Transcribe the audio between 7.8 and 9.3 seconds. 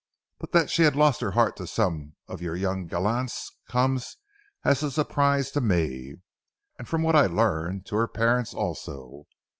to her parents also.